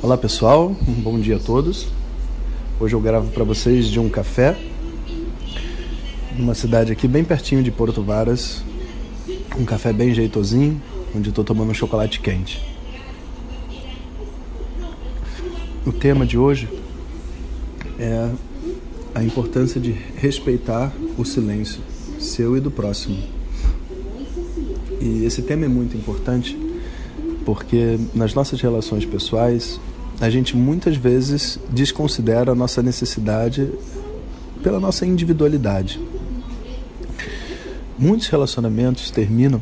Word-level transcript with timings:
Olá 0.02 0.18
pessoal, 0.18 0.76
um 0.86 1.02
bom 1.02 1.18
dia 1.18 1.38
a 1.38 1.40
todos. 1.40 1.88
Hoje 2.78 2.94
eu 2.94 3.00
gravo 3.00 3.32
para 3.32 3.46
vocês 3.46 3.88
de 3.88 4.02
um 4.02 4.10
café 4.10 4.73
numa 6.38 6.56
cidade 6.56 6.92
aqui 6.92 7.08
bem 7.08 7.24
pertinho 7.24 7.62
de 7.62 7.72
Porto 7.72 8.02
Varas, 8.02 8.64
um 9.58 9.66
café 9.66 9.94
bem 9.94 10.14
jeitosinho, 10.14 10.82
onde 11.16 11.30
estou 11.30 11.44
tomando 11.44 11.72
um 11.72 11.74
chocolate 11.74 12.20
quente. 12.20 12.62
O 15.86 15.92
tema 15.92 16.26
de 16.26 16.38
hoje 16.38 16.68
é 18.00 18.30
a 19.14 19.24
importância 19.24 19.80
de 19.80 19.92
respeitar 19.92 20.92
o 21.18 21.24
silêncio 21.24 21.82
seu 22.20 22.58
e 22.58 22.60
do 22.60 22.72
próximo. 22.72 23.18
E 25.00 25.26
esse 25.26 25.42
tema 25.42 25.66
é 25.66 25.68
muito 25.68 25.96
importante 25.96 26.58
porque 27.46 28.00
nas 28.16 28.34
nossas 28.34 28.62
relações 28.62 29.06
pessoais 29.06 29.80
a 30.22 30.30
gente 30.30 30.56
muitas 30.56 30.96
vezes 30.96 31.60
desconsidera 31.70 32.54
a 32.54 32.56
nossa 32.56 32.82
necessidade 32.82 33.70
pela 34.64 34.80
nossa 34.80 35.06
individualidade. 35.06 36.00
Muitos 37.98 38.28
relacionamentos 38.28 39.12
terminam 39.12 39.62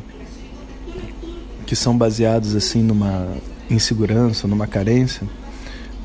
que 1.66 1.76
são 1.76 1.96
baseados 1.96 2.54
assim 2.56 2.82
numa 2.82 3.28
insegurança, 3.70 4.48
numa 4.48 4.66
carência, 4.66 5.26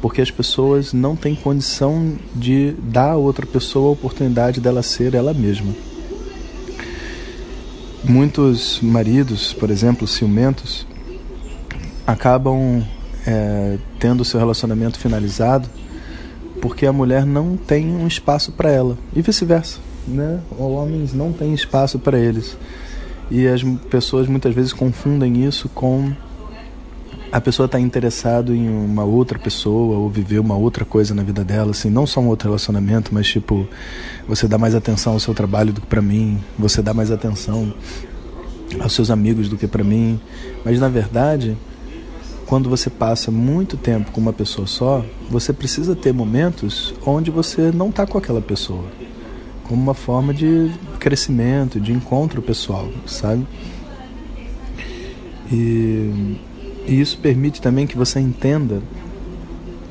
porque 0.01 0.21
as 0.21 0.31
pessoas 0.31 0.93
não 0.93 1.15
têm 1.15 1.35
condição 1.35 2.17
de 2.35 2.73
dar 2.83 3.11
a 3.11 3.15
outra 3.17 3.45
pessoa 3.45 3.89
a 3.89 3.91
oportunidade 3.91 4.61
dela 4.61 4.83
ser 4.83 5.13
ela 5.13 5.33
mesma. 5.33 5.73
Muitos 8.03 8.79
maridos, 8.81 9.53
por 9.53 9.69
exemplo, 9.69 10.07
ciumentos, 10.07 10.85
acabam 12.05 12.85
é, 13.25 13.77
tendo 13.99 14.23
seu 14.23 14.39
relacionamento 14.39 14.99
finalizado 14.99 15.69
porque 16.61 16.85
a 16.85 16.93
mulher 16.93 17.25
não 17.25 17.57
tem 17.57 17.87
um 17.87 18.07
espaço 18.07 18.51
para 18.51 18.71
ela 18.71 18.97
e 19.15 19.21
vice-versa 19.21 19.86
né, 20.07 20.39
homens 20.57 21.13
não 21.13 21.31
têm 21.33 21.53
espaço 21.53 21.99
para 21.99 22.17
eles. 22.17 22.57
E 23.29 23.45
as 23.47 23.61
pessoas 23.89 24.27
muitas 24.27 24.55
vezes 24.55 24.71
confundem 24.71 25.43
isso 25.45 25.67
com 25.69 26.11
a 27.29 27.41
pessoa 27.41 27.65
estar 27.65 27.77
tá 27.77 27.83
interessado 27.83 28.55
em 28.55 28.69
uma 28.69 29.03
outra 29.03 29.37
pessoa 29.37 29.97
ou 29.97 30.09
viver 30.09 30.39
uma 30.39 30.55
outra 30.55 30.85
coisa 30.85 31.13
na 31.13 31.23
vida 31.23 31.43
dela, 31.43 31.71
assim, 31.71 31.89
não 31.89 32.07
só 32.07 32.21
um 32.21 32.27
outro 32.27 32.47
relacionamento, 32.47 33.13
mas 33.13 33.27
tipo, 33.27 33.67
você 34.25 34.47
dá 34.47 34.57
mais 34.57 34.73
atenção 34.73 35.13
ao 35.13 35.19
seu 35.19 35.33
trabalho 35.33 35.73
do 35.73 35.81
que 35.81 35.87
para 35.87 36.01
mim, 36.01 36.39
você 36.57 36.81
dá 36.81 36.93
mais 36.93 37.11
atenção 37.11 37.73
aos 38.79 38.93
seus 38.93 39.11
amigos 39.11 39.49
do 39.49 39.57
que 39.57 39.67
para 39.67 39.83
mim. 39.83 40.19
Mas 40.63 40.79
na 40.79 40.87
verdade, 40.87 41.57
quando 42.45 42.69
você 42.69 42.89
passa 42.89 43.29
muito 43.29 43.75
tempo 43.75 44.11
com 44.11 44.21
uma 44.21 44.33
pessoa 44.33 44.65
só, 44.65 45.05
você 45.29 45.51
precisa 45.51 45.97
ter 45.97 46.13
momentos 46.13 46.93
onde 47.05 47.29
você 47.29 47.73
não 47.73 47.89
está 47.89 48.07
com 48.07 48.17
aquela 48.17 48.41
pessoa 48.41 48.85
como 49.67 49.81
uma 49.81 49.93
forma 49.93 50.33
de 50.33 50.71
crescimento, 50.99 51.79
de 51.79 51.91
encontro 51.91 52.41
pessoal, 52.41 52.89
sabe? 53.05 53.45
E, 55.51 56.37
e 56.87 56.99
isso 56.99 57.17
permite 57.17 57.61
também 57.61 57.85
que 57.85 57.97
você 57.97 58.19
entenda 58.19 58.81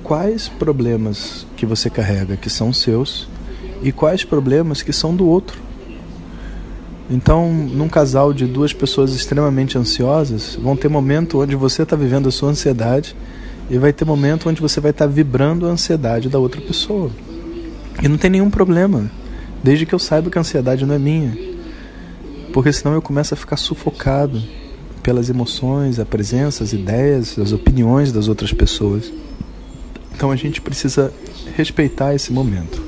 quais 0.03 0.49
problemas 0.49 1.47
que 1.57 1.67
você 1.67 1.91
carrega 1.91 2.37
que 2.37 2.49
são 2.49 2.73
seus 2.73 3.29
e 3.83 3.93
quais 3.93 4.25
problemas 4.25 4.83
que 4.83 4.93
são 4.93 5.15
do 5.15 5.27
outro. 5.27 5.61
Então, 7.09 7.53
num 7.53 7.89
casal 7.89 8.33
de 8.33 8.47
duas 8.47 8.73
pessoas 8.73 9.15
extremamente 9.15 9.79
ansiosas, 9.79 10.59
vão 10.61 10.77
ter 10.77 10.89
momento 10.89 11.41
onde 11.41 11.55
você 11.55 11.83
está 11.83 11.95
vivendo 11.95 12.29
a 12.29 12.33
sua 12.33 12.51
ansiedade 12.51 13.15
e 13.71 13.79
vai 13.79 13.93
ter 13.93 14.05
momento 14.05 14.49
onde 14.49 14.61
você 14.61 14.81
vai 14.81 14.91
estar 14.91 15.07
tá 15.07 15.13
vibrando 15.13 15.67
a 15.67 15.71
ansiedade 15.71 16.29
da 16.29 16.39
outra 16.39 16.61
pessoa. 16.61 17.11
E 18.03 18.09
não 18.09 18.19
tem 18.19 18.31
nenhum 18.31 18.51
problema 18.51 19.11
desde 19.63 19.87
que 19.87 19.95
eu 19.95 19.99
saiba 19.99 20.31
que 20.31 20.39
a 20.39 20.41
ansiedade 20.41 20.85
não 20.85 20.95
é 20.95 20.99
minha. 20.99 21.37
Porque 22.53 22.73
senão 22.73 22.95
eu 22.95 23.03
começo 23.03 23.35
a 23.35 23.37
ficar 23.37 23.57
sufocado 23.57 24.43
pelas 25.03 25.29
emoções, 25.29 26.01
a 26.01 26.05
presença, 26.05 26.65
as 26.65 26.73
ideias, 26.73 27.39
as 27.39 27.53
opiniões 27.53 28.11
das 28.11 28.29
outras 28.29 28.53
pessoas. 28.53 29.13
Então 30.15 30.31
a 30.31 30.37
gente 30.37 30.61
precisa 30.61 31.13
respeitar 31.57 32.15
esse 32.15 32.33
momento. 32.33 32.83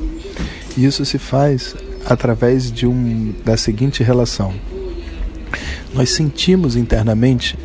E 0.76 0.84
isso 0.84 1.04
se 1.04 1.18
faz 1.18 1.76
através 2.06 2.72
de 2.72 2.86
um 2.86 3.34
da 3.44 3.56
seguinte 3.56 4.02
relação. 4.02 4.54
Nós 5.92 6.10
sentimos 6.10 6.76
internamente 6.76 7.58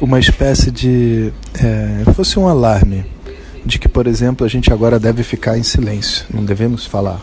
uma 0.00 0.18
espécie 0.18 0.70
de 0.70 1.32
é, 1.54 2.12
fosse 2.12 2.38
um 2.38 2.46
alarme 2.46 3.04
de 3.64 3.78
que, 3.78 3.88
por 3.88 4.06
exemplo, 4.06 4.44
a 4.44 4.48
gente 4.48 4.72
agora 4.72 4.98
deve 4.98 5.22
ficar 5.22 5.56
em 5.56 5.62
silêncio, 5.62 6.26
não 6.32 6.44
devemos 6.44 6.84
falar 6.84 7.20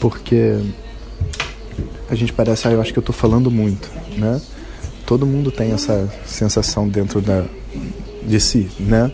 porque 0.00 0.58
a 2.08 2.14
gente 2.14 2.32
parece, 2.32 2.66
ah, 2.68 2.72
eu 2.72 2.80
acho 2.80 2.92
que 2.92 2.98
eu 2.98 3.02
estou 3.02 3.14
falando 3.14 3.50
muito, 3.50 3.90
né? 4.16 4.40
Todo 5.06 5.26
mundo 5.26 5.50
tem 5.50 5.72
essa 5.72 6.08
sensação 6.26 6.88
dentro 6.88 7.20
da, 7.20 7.44
de 8.22 8.40
si, 8.40 8.68
né? 8.78 9.10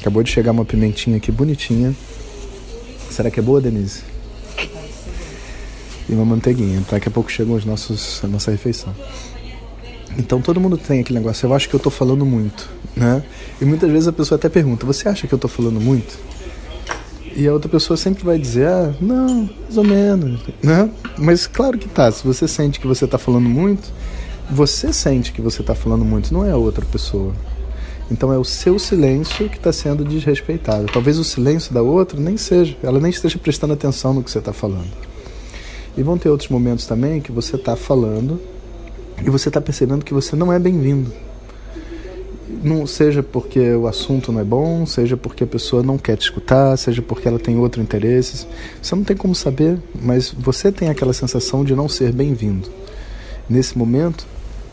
Acabou 0.00 0.22
de 0.22 0.30
chegar 0.30 0.52
uma 0.52 0.64
pimentinha 0.64 1.16
aqui 1.16 1.30
bonitinha. 1.30 1.94
Será 3.10 3.30
que 3.30 3.40
é 3.40 3.42
boa, 3.42 3.60
Denise? 3.60 4.02
E 6.08 6.12
uma 6.12 6.24
manteiguinha. 6.24 6.82
Daqui 6.90 7.08
a 7.08 7.10
pouco 7.10 7.30
chegam 7.30 7.54
os 7.54 7.64
nossos, 7.64 8.24
a 8.24 8.26
nossa 8.26 8.50
refeição. 8.50 8.94
Então 10.18 10.40
todo 10.40 10.60
mundo 10.60 10.76
tem 10.76 11.00
aquele 11.00 11.18
negócio, 11.18 11.46
eu 11.46 11.54
acho 11.54 11.68
que 11.68 11.74
eu 11.74 11.78
estou 11.78 11.92
falando 11.92 12.26
muito, 12.26 12.68
né? 12.96 13.22
E 13.60 13.64
muitas 13.64 13.90
vezes 13.90 14.08
a 14.08 14.12
pessoa 14.12 14.36
até 14.36 14.48
pergunta, 14.48 14.84
você 14.84 15.08
acha 15.08 15.26
que 15.26 15.32
eu 15.32 15.36
estou 15.36 15.50
falando 15.50 15.80
muito? 15.80 16.18
E 17.34 17.46
a 17.46 17.52
outra 17.52 17.68
pessoa 17.68 17.96
sempre 17.96 18.24
vai 18.24 18.38
dizer, 18.38 18.66
ah, 18.66 18.92
não, 19.00 19.48
mais 19.62 19.76
ou 19.76 19.84
menos, 19.84 20.40
né? 20.62 20.90
Mas 21.16 21.46
claro 21.46 21.78
que 21.78 21.88
tá, 21.88 22.10
se 22.10 22.24
você 22.24 22.48
sente 22.48 22.80
que 22.80 22.86
você 22.86 23.04
está 23.04 23.18
falando 23.18 23.48
muito, 23.48 23.92
você 24.50 24.92
sente 24.92 25.32
que 25.32 25.40
você 25.40 25.60
está 25.60 25.74
falando 25.74 26.04
muito, 26.04 26.34
não 26.34 26.44
é 26.44 26.50
a 26.50 26.56
outra 26.56 26.84
pessoa. 26.84 27.32
Então 28.10 28.32
é 28.32 28.38
o 28.38 28.44
seu 28.44 28.78
silêncio 28.78 29.48
que 29.48 29.56
está 29.56 29.72
sendo 29.72 30.04
desrespeitado. 30.04 30.86
Talvez 30.92 31.18
o 31.18 31.24
silêncio 31.24 31.72
da 31.72 31.82
outra 31.82 32.18
nem 32.18 32.36
seja, 32.36 32.76
ela 32.82 32.98
nem 32.98 33.10
esteja 33.10 33.38
prestando 33.38 33.72
atenção 33.72 34.12
no 34.12 34.24
que 34.24 34.30
você 34.30 34.40
está 34.40 34.52
falando. 34.52 34.90
E 35.96 36.02
vão 36.02 36.18
ter 36.18 36.28
outros 36.28 36.48
momentos 36.48 36.86
também 36.86 37.20
que 37.20 37.30
você 37.30 37.54
está 37.54 37.76
falando 37.76 38.40
e 39.24 39.30
você 39.30 39.48
está 39.48 39.60
percebendo 39.60 40.04
que 40.04 40.12
você 40.12 40.34
não 40.34 40.52
é 40.52 40.58
bem-vindo 40.58 41.12
não 42.62 42.86
seja 42.86 43.22
porque 43.22 43.72
o 43.74 43.86
assunto 43.86 44.32
não 44.32 44.40
é 44.40 44.44
bom, 44.44 44.84
seja 44.86 45.16
porque 45.16 45.44
a 45.44 45.46
pessoa 45.46 45.82
não 45.82 45.96
quer 45.96 46.16
te 46.16 46.22
escutar, 46.22 46.76
seja 46.76 47.00
porque 47.00 47.28
ela 47.28 47.38
tem 47.38 47.58
outro 47.58 47.80
interesse. 47.80 48.46
Você 48.80 48.94
não 48.94 49.04
tem 49.04 49.16
como 49.16 49.34
saber, 49.34 49.78
mas 49.94 50.30
você 50.30 50.70
tem 50.70 50.88
aquela 50.88 51.12
sensação 51.12 51.64
de 51.64 51.74
não 51.74 51.88
ser 51.88 52.12
bem-vindo. 52.12 52.68
Nesse 53.48 53.76
momento, 53.76 54.26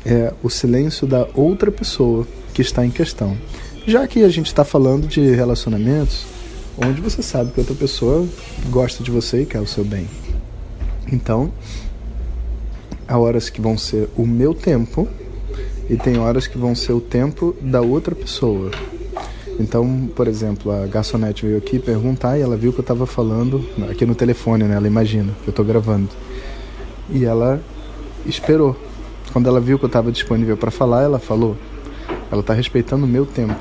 é 0.06 0.34
o 0.42 0.50
silêncio 0.50 1.06
da 1.06 1.28
outra 1.34 1.72
pessoa 1.72 2.28
que 2.54 2.62
está 2.62 2.86
em 2.86 2.92
questão. 2.92 3.38
Já 3.86 4.08
que 4.08 4.24
a 4.24 4.30
gente 4.30 4.48
está 4.48 4.64
falando 4.64 5.08
de 5.08 5.22
relacionamentos 5.32 6.26
onde 6.78 7.02
você 7.02 7.22
sabe 7.22 7.52
que 7.52 7.60
outra 7.60 7.76
pessoa 7.76 8.28
gosta 8.70 9.04
de 9.04 9.10
você 9.10 9.42
e 9.42 9.46
quer 9.46 9.60
o 9.60 9.68
seu 9.68 9.84
bem. 9.84 10.08
Então, 11.12 11.52
há 13.08 13.18
horas 13.18 13.50
que 13.50 13.60
vão 13.60 13.78
ser 13.78 14.10
o 14.16 14.26
meu 14.26 14.54
tempo 14.54 15.08
e 15.90 15.96
tem 15.96 16.18
horas 16.18 16.48
que 16.48 16.58
vão 16.58 16.76
ser 16.76 16.94
o 16.94 17.02
tempo 17.02 17.56
da 17.62 17.82
outra 17.82 18.14
pessoa. 18.14 18.72
Então, 19.60 20.10
por 20.16 20.28
exemplo, 20.28 20.72
a 20.72 20.86
garçonete 20.86 21.46
veio 21.46 21.58
aqui 21.58 21.80
perguntar 21.80 22.38
e 22.38 22.42
ela 22.42 22.56
viu 22.56 22.72
que 22.72 22.80
eu 22.80 22.84
estava 22.84 23.08
falando 23.08 23.68
aqui 23.90 24.06
no 24.06 24.14
telefone, 24.14 24.66
né? 24.66 24.76
Ela 24.76 24.88
imagina 24.88 25.34
que 25.44 25.48
eu 25.48 25.52
estou 25.52 25.66
gravando. 25.66 26.10
E 27.10 27.26
ela 27.26 27.62
esperou. 28.26 28.76
Quando 29.34 29.48
ela 29.48 29.60
viu 29.60 29.80
que 29.80 29.86
eu 29.86 29.88
estava 29.88 30.12
disponível 30.12 30.56
para 30.56 30.70
falar, 30.70 31.04
ela 31.04 31.18
falou. 31.18 31.58
Ela 32.32 32.42
está 32.42 32.54
respeitando 32.54 33.06
o 33.06 33.08
meu 33.08 33.26
tempo. 33.26 33.56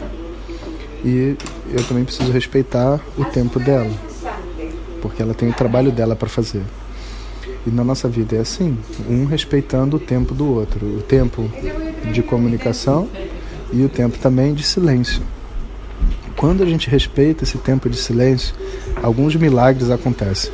E 1.05 1.37
eu 1.71 1.85
também 1.87 2.05
preciso 2.05 2.31
respeitar 2.33 3.01
o 3.17 3.25
tempo 3.25 3.61
dela, 3.61 3.91
porque 5.01 5.23
ela 5.23 5.35
tem 5.35 5.49
o 5.49 5.53
trabalho 5.53 5.93
dela 5.93 6.17
para 6.17 6.29
fazer. 6.29 6.63
E 7.67 7.71
na 7.71 7.83
nossa 7.83 8.09
vida 8.09 8.37
é 8.37 8.41
assim, 8.41 8.79
um 9.09 9.25
respeitando 9.25 9.97
o 9.97 10.01
tempo 10.01 10.33
do 10.33 10.47
outro, 10.47 10.87
o 10.87 11.03
tempo 11.03 11.51
de 12.13 12.23
comunicação 12.23 13.09
e 13.73 13.83
o 13.83 13.89
tempo 13.89 14.17
também 14.19 14.55
de 14.55 14.63
silêncio. 14.63 15.21
Quando 16.37 16.63
a 16.63 16.67
gente 16.67 16.89
respeita 16.89 17.45
esse 17.45 17.59
tempo 17.59 17.91
de 17.91 17.97
silêncio, 17.97 18.55
alguns 19.03 19.35
milagres 19.35 19.91
acontecem. 19.91 20.53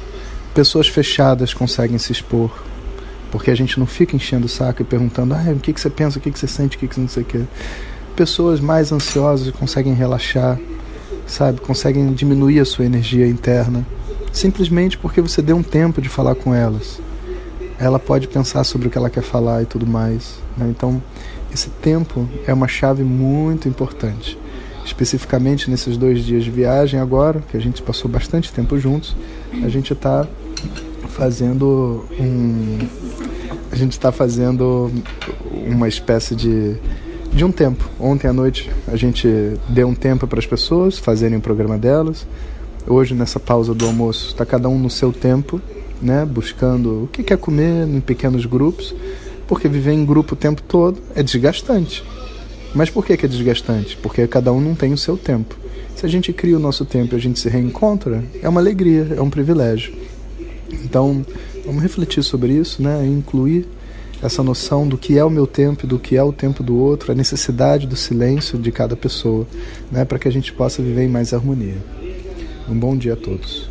pessoas 0.54 0.86
fechadas 0.86 1.52
conseguem 1.52 1.98
se 1.98 2.12
expor, 2.12 2.50
porque 3.30 3.50
a 3.50 3.54
gente 3.54 3.78
não 3.78 3.86
fica 3.86 4.14
enchendo 4.14 4.46
o 4.46 4.48
saco 4.48 4.82
e 4.82 4.84
perguntando, 4.84 5.34
ah, 5.34 5.52
o 5.54 5.58
que, 5.58 5.72
que 5.72 5.80
você 5.80 5.90
pensa, 5.90 6.18
o 6.18 6.20
que, 6.20 6.30
que 6.30 6.38
você 6.38 6.46
sente, 6.46 6.76
o 6.76 6.80
que, 6.80 6.86
que 6.86 6.94
você 6.94 7.00
não 7.00 7.08
sei 7.08 7.22
o 7.22 7.26
quê. 7.26 7.40
Pessoas 8.14 8.60
mais 8.60 8.92
ansiosas 8.92 9.50
conseguem 9.50 9.94
relaxar, 9.94 10.58
sabe? 11.26 11.60
Conseguem 11.60 12.12
diminuir 12.12 12.60
a 12.60 12.64
sua 12.64 12.84
energia 12.84 13.26
interna, 13.26 13.86
simplesmente 14.32 14.96
porque 14.98 15.20
você 15.20 15.42
deu 15.42 15.56
um 15.56 15.62
tempo 15.62 16.00
de 16.00 16.08
falar 16.08 16.34
com 16.34 16.54
elas. 16.54 17.00
Ela 17.78 17.98
pode 17.98 18.28
pensar 18.28 18.64
sobre 18.64 18.88
o 18.88 18.90
que 18.90 18.96
ela 18.96 19.10
quer 19.10 19.22
falar 19.22 19.62
e 19.62 19.66
tudo 19.66 19.86
mais. 19.86 20.36
Né? 20.56 20.68
Então, 20.70 21.02
esse 21.52 21.68
tempo 21.68 22.28
é 22.46 22.52
uma 22.52 22.68
chave 22.68 23.02
muito 23.02 23.68
importante. 23.68 24.38
Especificamente 24.84 25.70
nesses 25.70 25.96
dois 25.96 26.24
dias 26.24 26.44
de 26.44 26.50
viagem 26.50 26.98
agora, 26.98 27.40
que 27.50 27.56
a 27.56 27.60
gente 27.60 27.82
passou 27.82 28.10
bastante 28.10 28.52
tempo 28.52 28.78
juntos, 28.78 29.14
a 29.62 29.68
gente 29.68 29.92
está 29.92 30.26
fazendo 31.08 32.04
um. 32.18 32.78
A 33.70 33.76
gente 33.76 33.92
está 33.92 34.12
fazendo 34.12 34.90
uma 35.66 35.88
espécie 35.88 36.34
de 36.34 36.76
de 37.32 37.44
um 37.44 37.50
tempo. 37.50 37.88
Ontem 37.98 38.28
à 38.28 38.32
noite 38.32 38.70
a 38.86 38.96
gente 38.96 39.26
deu 39.68 39.88
um 39.88 39.94
tempo 39.94 40.26
para 40.26 40.38
as 40.38 40.46
pessoas 40.46 40.98
fazerem 40.98 41.38
o 41.38 41.40
programa 41.40 41.78
delas. 41.78 42.26
Hoje, 42.86 43.14
nessa 43.14 43.38
pausa 43.38 43.72
do 43.74 43.86
almoço, 43.86 44.28
está 44.28 44.44
cada 44.44 44.68
um 44.68 44.78
no 44.78 44.90
seu 44.90 45.12
tempo, 45.12 45.60
né, 46.00 46.24
buscando 46.24 47.04
o 47.04 47.06
que 47.06 47.22
quer 47.22 47.38
comer 47.38 47.86
em 47.86 48.00
pequenos 48.00 48.44
grupos, 48.44 48.94
porque 49.46 49.68
viver 49.68 49.92
em 49.92 50.04
grupo 50.04 50.34
o 50.34 50.36
tempo 50.36 50.60
todo 50.62 50.98
é 51.14 51.22
desgastante. 51.22 52.04
Mas 52.74 52.90
por 52.90 53.06
que, 53.06 53.16
que 53.16 53.26
é 53.26 53.28
desgastante? 53.28 53.96
Porque 53.96 54.26
cada 54.26 54.52
um 54.52 54.60
não 54.60 54.74
tem 54.74 54.92
o 54.92 54.98
seu 54.98 55.16
tempo. 55.16 55.56
Se 55.94 56.04
a 56.04 56.08
gente 56.08 56.32
cria 56.32 56.56
o 56.56 56.60
nosso 56.60 56.84
tempo 56.84 57.14
e 57.14 57.16
a 57.16 57.20
gente 57.20 57.38
se 57.38 57.48
reencontra, 57.48 58.24
é 58.42 58.48
uma 58.48 58.60
alegria, 58.60 59.14
é 59.16 59.20
um 59.20 59.30
privilégio. 59.30 59.94
Então, 60.72 61.24
vamos 61.64 61.82
refletir 61.82 62.24
sobre 62.24 62.54
isso, 62.54 62.82
né, 62.82 63.06
incluir 63.06 63.68
essa 64.20 64.42
noção 64.42 64.88
do 64.88 64.98
que 64.98 65.18
é 65.18 65.24
o 65.24 65.30
meu 65.30 65.46
tempo 65.46 65.84
e 65.84 65.88
do 65.88 65.98
que 65.98 66.16
é 66.16 66.22
o 66.22 66.32
tempo 66.32 66.62
do 66.62 66.76
outro, 66.76 67.12
a 67.12 67.14
necessidade 67.14 67.86
do 67.86 67.96
silêncio 67.96 68.58
de 68.58 68.72
cada 68.72 68.96
pessoa, 68.96 69.46
né, 69.90 70.04
para 70.04 70.18
que 70.18 70.26
a 70.26 70.32
gente 70.32 70.52
possa 70.52 70.82
viver 70.82 71.04
em 71.04 71.08
mais 71.08 71.32
harmonia. 71.32 71.76
Um 72.68 72.78
bom 72.78 72.96
dia 72.96 73.14
a 73.14 73.16
todos. 73.16 73.68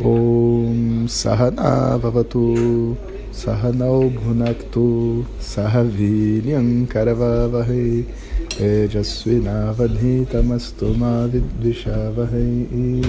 Om 0.00 1.06
Sahana 1.08 1.96
Vavatu 1.96 2.94
Sahanau 3.32 4.10
Bhunaktu 4.10 5.24
Sahaviryam 5.40 6.86
Karavavahe 6.86 8.04
Tejasvinavadhitamastu 8.50 10.94
Vidvishavahei 11.32 13.02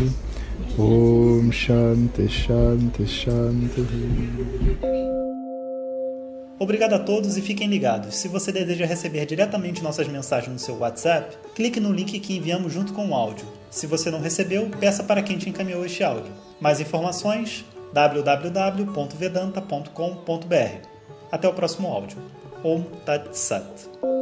Om 0.78 1.52
Shanti 1.52 2.30
Shanti 2.30 3.06
Shanti 3.06 3.86
Obrigado 6.58 6.94
a 6.94 7.00
todos 7.00 7.38
e 7.38 7.42
fiquem 7.42 7.68
ligados. 7.68 8.16
Se 8.16 8.28
você 8.28 8.52
deseja 8.52 8.86
receber 8.86 9.26
diretamente 9.26 9.84
nossas 9.84 10.08
mensagens 10.08 10.54
no 10.54 10.60
seu 10.60 10.78
WhatsApp, 10.78 11.36
clique 11.56 11.80
no 11.80 11.92
link 11.92 12.20
que 12.20 12.38
enviamos 12.38 12.74
junto 12.74 12.94
com 12.94 13.10
o 13.10 13.14
áudio. 13.14 13.59
Se 13.70 13.88
você 13.88 14.10
não 14.10 14.20
recebeu, 14.20 14.70
peça 14.80 15.04
para 15.04 15.22
quem 15.22 15.38
te 15.38 15.50
encaminhou 15.50 15.86
este 15.86 16.04
áudio. 16.04 16.32
Mais 16.60 16.80
informações 16.80 17.64
www.vedanta.com.br. 17.94 20.88
Até 21.32 21.48
o 21.48 21.54
próximo 21.54 21.88
áudio. 21.88 22.18
Om 22.64 22.82
Tat 23.06 23.32
Sat. 23.34 24.19